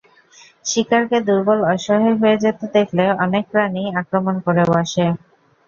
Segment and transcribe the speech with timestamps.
[0.65, 5.05] শিকারকে দুর্বল অসহায় হয়ে যেতে দেখলে অনেক প্রাণীই আক্রমণ করে বসে।